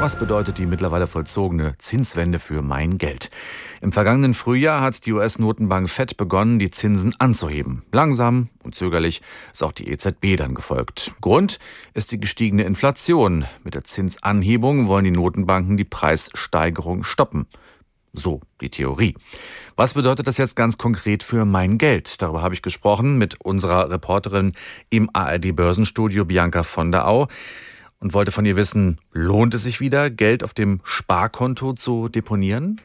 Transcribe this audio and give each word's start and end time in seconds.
Was 0.00 0.16
bedeutet 0.16 0.56
die 0.56 0.64
mittlerweile 0.64 1.06
vollzogene 1.06 1.76
Zinswende 1.76 2.38
für 2.38 2.62
mein 2.62 2.96
Geld? 2.96 3.28
Im 3.82 3.92
vergangenen 3.92 4.32
Frühjahr 4.32 4.80
hat 4.80 5.04
die 5.04 5.12
US-Notenbank 5.12 5.90
Fed 5.90 6.16
begonnen, 6.16 6.58
die 6.58 6.70
Zinsen 6.70 7.14
anzuheben. 7.18 7.82
Langsam 7.92 8.48
und 8.62 8.74
zögerlich 8.74 9.20
ist 9.52 9.62
auch 9.62 9.72
die 9.72 9.90
EZB 9.90 10.36
dann 10.38 10.54
gefolgt. 10.54 11.12
Grund 11.20 11.58
ist 11.92 12.12
die 12.12 12.18
gestiegene 12.18 12.62
Inflation. 12.62 13.44
Mit 13.62 13.74
der 13.74 13.84
Zinsanhebung 13.84 14.86
wollen 14.86 15.04
die 15.04 15.10
Notenbanken 15.10 15.76
die 15.76 15.84
Preissteigerung 15.84 17.04
stoppen. 17.04 17.46
So 18.14 18.40
die 18.62 18.70
Theorie. 18.70 19.14
Was 19.76 19.92
bedeutet 19.92 20.26
das 20.26 20.38
jetzt 20.38 20.56
ganz 20.56 20.78
konkret 20.78 21.22
für 21.22 21.44
mein 21.44 21.76
Geld? 21.76 22.22
Darüber 22.22 22.40
habe 22.40 22.54
ich 22.54 22.62
gesprochen 22.62 23.18
mit 23.18 23.38
unserer 23.42 23.90
Reporterin 23.90 24.52
im 24.88 25.10
ARD 25.12 25.54
Börsenstudio 25.54 26.24
Bianca 26.24 26.62
von 26.62 26.90
der 26.90 27.06
Au 27.06 27.28
und 28.00 28.14
wollte 28.14 28.32
von 28.32 28.46
ihr 28.46 28.56
wissen, 28.56 28.98
lohnt 29.12 29.54
es 29.54 29.62
sich 29.62 29.80
wieder, 29.80 30.10
Geld 30.10 30.42
auf 30.42 30.54
dem 30.54 30.80
Sparkonto 30.84 31.74
zu 31.74 32.08
deponieren? 32.08 32.80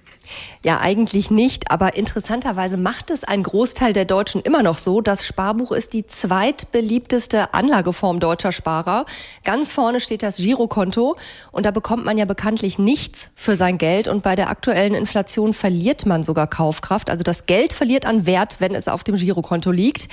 Ja, 0.63 0.79
eigentlich 0.81 1.29
nicht, 1.29 1.71
aber 1.71 1.95
interessanterweise 1.95 2.77
macht 2.77 3.09
es 3.11 3.23
ein 3.23 3.43
Großteil 3.43 3.93
der 3.93 4.05
Deutschen 4.05 4.41
immer 4.41 4.63
noch 4.63 4.77
so. 4.77 5.01
Das 5.01 5.25
Sparbuch 5.25 5.71
ist 5.71 5.93
die 5.93 6.05
zweitbeliebteste 6.05 7.53
Anlageform 7.53 8.19
deutscher 8.19 8.51
Sparer. 8.51 9.05
Ganz 9.43 9.71
vorne 9.71 9.99
steht 9.99 10.23
das 10.23 10.37
Girokonto 10.37 11.17
und 11.51 11.65
da 11.65 11.71
bekommt 11.71 12.05
man 12.05 12.17
ja 12.17 12.25
bekanntlich 12.25 12.79
nichts 12.79 13.31
für 13.35 13.55
sein 13.55 13.77
Geld 13.77 14.07
und 14.07 14.23
bei 14.23 14.35
der 14.35 14.49
aktuellen 14.49 14.95
Inflation 14.95 15.53
verliert 15.53 16.05
man 16.05 16.23
sogar 16.23 16.47
Kaufkraft. 16.47 17.09
Also 17.09 17.23
das 17.23 17.45
Geld 17.45 17.73
verliert 17.73 18.05
an 18.05 18.25
Wert, 18.25 18.57
wenn 18.59 18.73
es 18.73 18.87
auf 18.87 19.03
dem 19.03 19.15
Girokonto 19.15 19.71
liegt. 19.71 20.07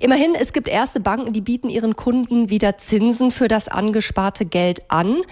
Immerhin, 0.00 0.34
es 0.34 0.52
gibt 0.52 0.68
erste 0.68 1.00
Banken, 1.00 1.32
die 1.32 1.42
bieten 1.42 1.68
ihren 1.68 1.96
Kunden 1.96 2.48
wieder 2.48 2.78
Zinsen 2.78 3.30
für 3.30 3.48
das 3.48 3.68
angesparte 3.68 4.39
Geld 4.46 4.90
an. 4.90 5.22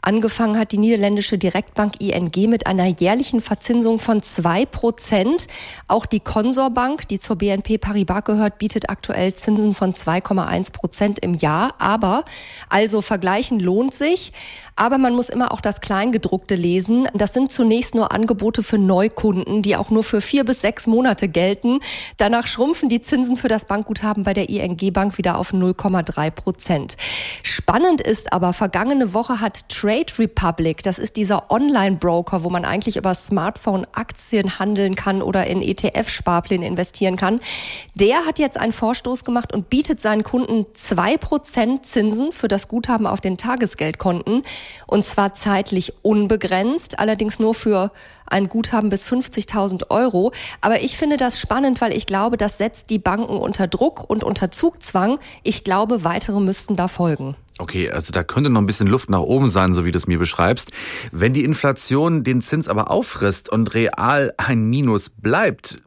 Angefangen 0.00 0.58
hat 0.58 0.72
die 0.72 0.78
niederländische 0.78 1.38
Direktbank 1.38 2.00
ING 2.00 2.32
mit 2.48 2.66
einer 2.66 2.86
jährlichen 2.86 3.40
Verzinsung 3.40 3.98
von 3.98 4.22
zwei 4.22 4.64
Prozent. 4.64 5.48
Auch 5.88 6.06
die 6.06 6.20
Consorbank, 6.20 7.08
die 7.08 7.18
zur 7.18 7.36
BNP 7.36 7.78
Paribas 7.78 8.24
gehört, 8.24 8.58
bietet 8.58 8.88
aktuell 8.90 9.34
Zinsen 9.34 9.74
von 9.74 9.92
2,1 9.92 10.72
Prozent 10.72 11.18
im 11.18 11.34
Jahr. 11.34 11.74
Aber 11.78 12.24
also 12.68 13.02
vergleichen 13.02 13.60
lohnt 13.60 13.92
sich. 13.92 14.32
Aber 14.78 14.96
man 14.96 15.12
muss 15.12 15.28
immer 15.28 15.50
auch 15.50 15.60
das 15.60 15.80
Kleingedruckte 15.80 16.54
lesen. 16.54 17.08
Das 17.12 17.32
sind 17.34 17.50
zunächst 17.50 17.96
nur 17.96 18.12
Angebote 18.12 18.62
für 18.62 18.78
Neukunden, 18.78 19.60
die 19.60 19.74
auch 19.74 19.90
nur 19.90 20.04
für 20.04 20.20
vier 20.20 20.44
bis 20.44 20.60
sechs 20.60 20.86
Monate 20.86 21.26
gelten. 21.26 21.80
Danach 22.16 22.46
schrumpfen 22.46 22.88
die 22.88 23.02
Zinsen 23.02 23.36
für 23.36 23.48
das 23.48 23.64
Bankguthaben 23.64 24.22
bei 24.22 24.34
der 24.34 24.48
ING 24.48 24.78
Bank 24.92 25.18
wieder 25.18 25.36
auf 25.36 25.52
0,3 25.52 26.30
Prozent. 26.30 26.96
Spannend 27.42 28.00
ist 28.00 28.32
aber, 28.32 28.52
vergangene 28.52 29.14
Woche 29.14 29.40
hat 29.40 29.68
Trade 29.68 30.12
Republic, 30.16 30.84
das 30.84 31.00
ist 31.00 31.16
dieser 31.16 31.50
Online-Broker, 31.50 32.44
wo 32.44 32.50
man 32.50 32.64
eigentlich 32.64 32.96
über 32.96 33.14
Smartphone 33.14 33.84
Aktien 33.94 34.60
handeln 34.60 34.94
kann 34.94 35.22
oder 35.22 35.48
in 35.48 35.60
ETF-Sparpläne 35.60 36.64
investieren 36.64 37.16
kann, 37.16 37.40
der 37.96 38.26
hat 38.26 38.38
jetzt 38.38 38.56
einen 38.56 38.72
Vorstoß 38.72 39.24
gemacht 39.24 39.52
und 39.52 39.70
bietet 39.70 39.98
seinen 39.98 40.22
Kunden 40.22 40.66
zwei 40.74 41.16
Prozent 41.16 41.84
Zinsen 41.84 42.30
für 42.30 42.46
das 42.46 42.68
Guthaben 42.68 43.08
auf 43.08 43.20
den 43.20 43.36
Tagesgeldkonten 43.36 44.44
und 44.86 45.04
zwar 45.04 45.34
zeitlich 45.34 45.92
unbegrenzt, 46.02 46.98
allerdings 46.98 47.38
nur 47.38 47.54
für 47.54 47.92
ein 48.26 48.48
Guthaben 48.48 48.90
bis 48.90 49.06
50.000 49.06 49.90
Euro. 49.90 50.32
Aber 50.60 50.82
ich 50.82 50.96
finde 50.96 51.16
das 51.16 51.40
spannend, 51.40 51.80
weil 51.80 51.96
ich 51.96 52.06
glaube, 52.06 52.36
das 52.36 52.58
setzt 52.58 52.90
die 52.90 52.98
Banken 52.98 53.36
unter 53.36 53.66
Druck 53.66 54.08
und 54.08 54.24
unter 54.24 54.50
Zugzwang. 54.50 55.18
Ich 55.42 55.64
glaube, 55.64 56.04
weitere 56.04 56.40
müssten 56.40 56.76
da 56.76 56.88
folgen. 56.88 57.36
Okay, 57.58 57.90
also 57.90 58.12
da 58.12 58.22
könnte 58.22 58.50
noch 58.50 58.60
ein 58.60 58.66
bisschen 58.66 58.86
Luft 58.86 59.10
nach 59.10 59.20
oben 59.20 59.50
sein, 59.50 59.74
so 59.74 59.84
wie 59.84 59.90
du 59.90 59.98
es 59.98 60.06
mir 60.06 60.18
beschreibst. 60.18 60.70
Wenn 61.10 61.32
die 61.32 61.44
Inflation 61.44 62.22
den 62.22 62.40
Zins 62.40 62.68
aber 62.68 62.90
auffrisst 62.90 63.48
und 63.48 63.74
real 63.74 64.32
ein 64.36 64.64
Minus 64.64 65.10
bleibt, 65.10 65.80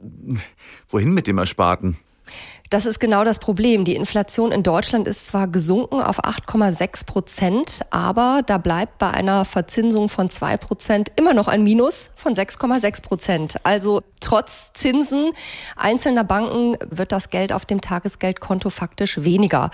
wohin 0.88 1.14
mit 1.14 1.28
dem 1.28 1.38
Ersparten? 1.38 1.98
Das 2.72 2.86
ist 2.86 3.02
genau 3.02 3.25
das 3.25 3.38
Problem. 3.38 3.84
Die 3.84 3.97
Inflation 3.97 4.53
in 4.53 4.64
Deutschland 4.64 5.06
ist 5.06 5.28
zwar 5.28 5.50
gesunken 5.50 6.00
auf 6.00 6.24
8,6 6.24 7.06
Prozent, 7.06 7.81
aber 7.90 8.44
da 8.46 8.58
bleibt 8.58 8.97
bei 8.97 9.12
einer 9.12 9.44
Verzinsung 9.44 10.08
von 10.08 10.30
2 10.30 10.56
Prozent 10.56 11.12
immer 11.18 11.34
noch 11.34 11.50
ein 11.50 11.64
Minus 11.64 12.12
von 12.16 12.34
6,6 12.34 13.02
Prozent. 13.02 13.56
Also 13.64 14.02
trotz 14.22 14.72
Zinsen 14.72 15.31
einzelner 15.75 16.24
Banken 16.24 16.78
wird 16.90 17.12
das 17.12 17.30
Geld 17.30 17.52
auf 17.52 17.66
dem 17.66 17.81
Tagesgeldkonto 17.81 18.69
faktisch 18.69 19.22
weniger. 19.25 19.69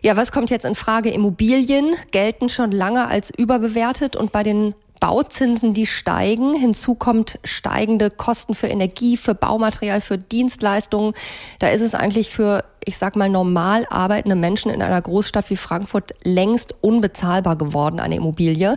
Ja, 0.00 0.16
was 0.16 0.32
kommt 0.32 0.48
jetzt 0.48 0.64
in 0.64 0.74
Frage? 0.74 1.10
Immobilien 1.10 1.94
gelten 2.10 2.48
schon 2.48 2.72
lange 2.72 3.06
als 3.06 3.28
überbewertet 3.28 4.16
und 4.16 4.32
bei 4.32 4.42
den 4.42 4.74
Bauzinsen, 5.00 5.74
die 5.74 5.86
steigen. 5.86 6.54
Hinzu 6.54 6.94
kommt 6.94 7.38
steigende 7.42 8.10
Kosten 8.10 8.54
für 8.54 8.68
Energie, 8.68 9.16
für 9.16 9.34
Baumaterial, 9.34 10.00
für 10.00 10.18
Dienstleistungen. 10.18 11.14
Da 11.58 11.68
ist 11.68 11.80
es 11.80 11.94
eigentlich 11.94 12.28
für, 12.28 12.64
ich 12.84 12.98
sag 12.98 13.16
mal, 13.16 13.28
normal 13.28 13.86
arbeitende 13.90 14.36
Menschen 14.36 14.70
in 14.70 14.82
einer 14.82 15.00
Großstadt 15.00 15.50
wie 15.50 15.56
Frankfurt 15.56 16.14
längst 16.22 16.74
unbezahlbar 16.82 17.56
geworden, 17.56 17.98
eine 17.98 18.16
Immobilie. 18.16 18.76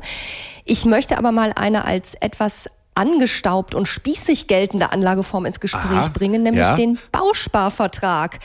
Ich 0.65 0.85
möchte 0.85 1.17
aber 1.17 1.31
mal 1.31 1.51
eine 1.55 1.85
als 1.85 2.15
etwas 2.15 2.69
angestaubt 2.95 3.75
und 3.75 3.87
spießig 3.87 4.47
geltende 4.47 4.91
Anlageform 4.91 5.45
ins 5.45 5.59
Gespräch 5.59 5.83
Aha, 5.91 6.09
bringen, 6.09 6.43
nämlich 6.43 6.63
ja. 6.63 6.73
den 6.73 6.99
Bausparvertrag. 7.11 8.39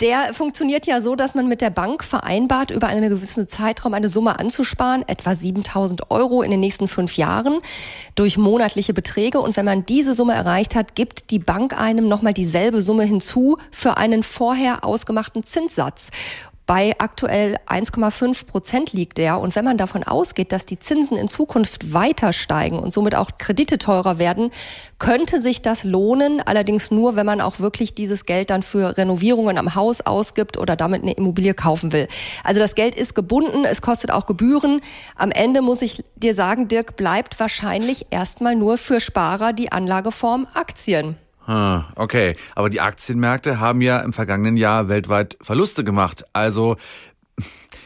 Der 0.00 0.34
funktioniert 0.34 0.86
ja 0.86 1.00
so, 1.00 1.14
dass 1.16 1.34
man 1.34 1.48
mit 1.48 1.60
der 1.60 1.70
Bank 1.70 2.04
vereinbart, 2.04 2.70
über 2.70 2.86
einen 2.88 3.08
gewissen 3.08 3.48
Zeitraum 3.48 3.94
eine 3.94 4.08
Summe 4.08 4.38
anzusparen, 4.38 5.04
etwa 5.06 5.34
7000 5.34 6.10
Euro 6.10 6.42
in 6.42 6.50
den 6.50 6.60
nächsten 6.60 6.88
fünf 6.88 7.16
Jahren 7.16 7.58
durch 8.14 8.36
monatliche 8.36 8.94
Beträge. 8.94 9.40
Und 9.40 9.56
wenn 9.56 9.64
man 9.64 9.86
diese 9.86 10.14
Summe 10.14 10.34
erreicht 10.34 10.74
hat, 10.74 10.94
gibt 10.94 11.30
die 11.30 11.38
Bank 11.38 11.78
einem 11.78 12.08
nochmal 12.08 12.34
dieselbe 12.34 12.80
Summe 12.80 13.04
hinzu 13.04 13.58
für 13.70 13.96
einen 13.96 14.22
vorher 14.22 14.84
ausgemachten 14.84 15.42
Zinssatz. 15.42 16.10
Bei 16.66 16.94
aktuell 16.98 17.58
1,5 17.66 18.46
Prozent 18.46 18.92
liegt 18.94 19.18
er. 19.18 19.38
Und 19.38 19.54
wenn 19.54 19.66
man 19.66 19.76
davon 19.76 20.02
ausgeht, 20.02 20.50
dass 20.50 20.64
die 20.64 20.78
Zinsen 20.78 21.16
in 21.16 21.28
Zukunft 21.28 21.92
weiter 21.92 22.32
steigen 22.32 22.78
und 22.78 22.90
somit 22.90 23.14
auch 23.14 23.32
Kredite 23.36 23.76
teurer 23.76 24.18
werden, 24.18 24.50
könnte 24.98 25.42
sich 25.42 25.60
das 25.60 25.84
lohnen. 25.84 26.40
Allerdings 26.40 26.90
nur, 26.90 27.16
wenn 27.16 27.26
man 27.26 27.42
auch 27.42 27.60
wirklich 27.60 27.94
dieses 27.94 28.24
Geld 28.24 28.48
dann 28.48 28.62
für 28.62 28.96
Renovierungen 28.96 29.58
am 29.58 29.74
Haus 29.74 30.00
ausgibt 30.00 30.56
oder 30.56 30.74
damit 30.74 31.02
eine 31.02 31.12
Immobilie 31.12 31.52
kaufen 31.52 31.92
will. 31.92 32.08
Also 32.44 32.60
das 32.60 32.74
Geld 32.74 32.94
ist 32.94 33.14
gebunden, 33.14 33.64
es 33.64 33.82
kostet 33.82 34.10
auch 34.10 34.24
Gebühren. 34.24 34.80
Am 35.16 35.30
Ende 35.30 35.60
muss 35.60 35.82
ich 35.82 36.02
dir 36.16 36.34
sagen, 36.34 36.68
Dirk, 36.68 36.96
bleibt 36.96 37.38
wahrscheinlich 37.40 38.06
erstmal 38.10 38.54
nur 38.54 38.78
für 38.78 39.00
Sparer 39.00 39.52
die 39.52 39.70
Anlageform 39.70 40.46
Aktien. 40.54 41.18
Okay, 41.46 42.36
aber 42.54 42.70
die 42.70 42.80
Aktienmärkte 42.80 43.60
haben 43.60 43.80
ja 43.80 44.00
im 44.00 44.12
vergangenen 44.12 44.56
Jahr 44.56 44.88
weltweit 44.88 45.36
Verluste 45.40 45.84
gemacht. 45.84 46.24
Also 46.32 46.76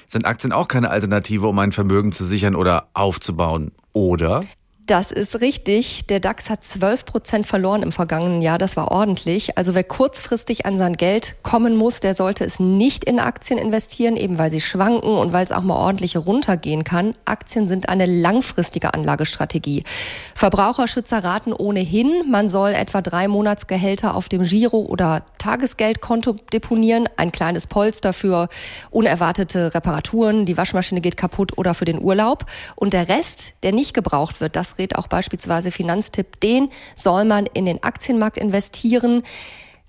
sind 0.06 0.24
Aktien 0.24 0.52
auch 0.52 0.69
keine 0.69 0.91
Alternative, 0.91 1.46
um 1.46 1.58
ein 1.58 1.72
Vermögen 1.72 2.12
zu 2.12 2.24
sichern 2.24 2.54
oder 2.54 2.88
aufzubauen, 2.94 3.72
oder? 3.92 4.42
Das 4.88 5.12
ist 5.12 5.43
richtig. 5.43 6.06
Der 6.06 6.19
DAX 6.19 6.49
hat 6.49 6.65
12 6.65 7.04
Prozent 7.04 7.47
verloren 7.47 7.82
im 7.82 7.93
vergangenen 7.93 8.41
Jahr. 8.41 8.56
Das 8.56 8.75
war 8.78 8.91
ordentlich. 8.91 9.59
Also 9.59 9.75
wer 9.75 9.84
kurzfristig 9.84 10.65
an 10.65 10.78
sein 10.78 10.97
Geld 10.97 11.34
kommen 11.43 11.76
muss, 11.76 12.00
der 12.00 12.15
sollte 12.15 12.47
es 12.47 12.59
nicht 12.59 13.04
in 13.04 13.21
Aktien 13.21 13.59
investieren, 13.59 14.16
eben 14.16 14.38
weil 14.38 14.50
sie 14.50 14.62
schwanken 14.62 15.10
und 15.10 15.34
weil 15.34 15.44
es 15.44 15.53
auch 15.53 15.60
mal 15.60 15.77
ordentlich 15.77 16.16
runtergehen 16.16 16.84
kann. 16.84 17.15
Aktien 17.27 17.69
sind 17.69 17.91
eine 17.91 18.06
langfristige 18.06 18.94
Anlagestrategie. 18.94 19.84
Verbraucherschützer 20.34 21.22
raten 21.22 21.53
ohnehin, 21.53 22.25
man 22.31 22.48
soll 22.48 22.71
etwa 22.71 23.03
drei 23.03 23.28
Monatsgehälter 23.28 24.15
auf 24.15 24.31
dem 24.31 24.43
Giro- 24.43 24.87
oder 24.87 25.22
Tagesgeldkonto 25.37 26.37
deponieren. 26.50 27.10
Ein 27.19 27.31
kleines 27.31 27.66
Polster 27.66 28.15
für 28.15 28.48
unerwartete 28.91 29.75
Reparaturen, 29.75 30.47
die 30.47 30.56
Waschmaschine 30.56 31.03
geht 31.03 31.19
kaputt 31.19 31.59
oder 31.59 31.75
für 31.75 31.84
den 31.84 32.00
Urlaub. 32.00 32.47
Und 32.75 32.94
der 32.94 33.10
Rest, 33.10 33.53
der 33.62 33.72
nicht 33.72 33.93
gebraucht 33.93 34.41
wird, 34.41 34.56
das 34.56 34.78
rät 34.78 34.97
auch 34.97 35.07
beispielsweise 35.07 35.71
Finanztipp, 35.71 36.41
den 36.41 36.71
soll 36.95 37.25
man 37.25 37.47
in 37.47 37.66
den 37.66 37.83
Aktienmarkt 37.83 38.39
investieren. 38.39 39.22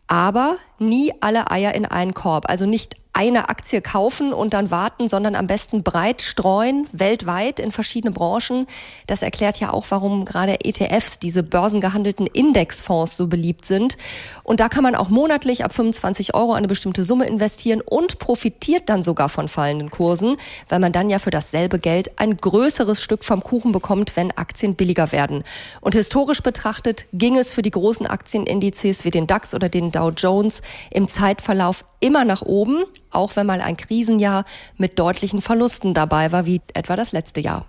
Aber 0.07 0.57
nie 0.79 1.13
alle 1.19 1.51
Eier 1.51 1.75
in 1.75 1.85
einen 1.85 2.13
Korb. 2.13 2.49
Also 2.49 2.65
nicht 2.65 2.95
eine 3.19 3.49
Aktie 3.49 3.81
kaufen 3.81 4.31
und 4.31 4.53
dann 4.53 4.71
warten, 4.71 5.09
sondern 5.09 5.35
am 5.35 5.45
besten 5.45 5.83
breit 5.83 6.21
streuen, 6.21 6.87
weltweit 6.93 7.59
in 7.59 7.73
verschiedene 7.73 8.13
Branchen. 8.13 8.65
Das 9.07 9.23
erklärt 9.23 9.59
ja 9.59 9.73
auch, 9.73 9.85
warum 9.89 10.23
gerade 10.23 10.63
ETFs, 10.63 11.19
diese 11.19 11.43
börsengehandelten 11.43 12.27
Indexfonds 12.27 13.17
so 13.17 13.27
beliebt 13.27 13.65
sind. 13.65 13.97
Und 14.43 14.61
da 14.61 14.69
kann 14.69 14.83
man 14.83 14.95
auch 14.95 15.09
monatlich 15.09 15.65
ab 15.65 15.73
25 15.73 16.33
Euro 16.33 16.53
eine 16.53 16.69
bestimmte 16.69 17.03
Summe 17.03 17.25
investieren 17.25 17.81
und 17.81 18.19
profitiert 18.19 18.87
dann 18.87 19.03
sogar 19.03 19.27
von 19.27 19.49
fallenden 19.49 19.91
Kursen, 19.91 20.37
weil 20.69 20.79
man 20.79 20.93
dann 20.93 21.09
ja 21.09 21.19
für 21.19 21.29
dasselbe 21.29 21.77
Geld 21.77 22.21
ein 22.21 22.37
größeres 22.37 23.03
Stück 23.03 23.25
vom 23.25 23.43
Kuchen 23.43 23.73
bekommt, 23.73 24.15
wenn 24.15 24.31
Aktien 24.31 24.75
billiger 24.75 25.11
werden. 25.11 25.43
Und 25.81 25.93
historisch 25.93 26.41
betrachtet 26.41 27.05
ging 27.11 27.35
es 27.35 27.51
für 27.51 27.63
die 27.63 27.71
großen 27.71 28.07
Aktienindizes 28.07 29.03
wie 29.03 29.11
den 29.11 29.27
DAX 29.27 29.53
oder 29.53 29.67
den 29.67 29.91
Dow 29.91 30.11
Jones 30.15 30.61
im 30.89 31.09
Zeitverlauf 31.09 31.83
immer 31.99 32.25
nach 32.25 32.41
oben, 32.41 32.85
auch 33.11 33.35
wenn 33.35 33.47
mal 33.47 33.61
ein 33.61 33.77
Krisenjahr 33.77 34.45
mit 34.77 34.99
deutlichen 34.99 35.41
Verlusten 35.41 35.93
dabei 35.93 36.31
war, 36.31 36.45
wie 36.45 36.61
etwa 36.73 36.95
das 36.95 37.11
letzte 37.11 37.41
Jahr. 37.41 37.65